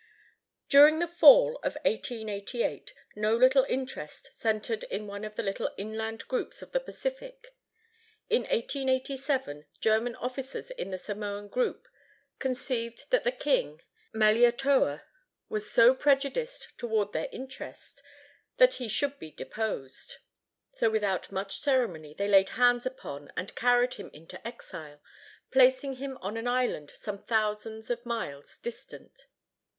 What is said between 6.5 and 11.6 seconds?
of the Pacific. In 1887, German officers in the Samoan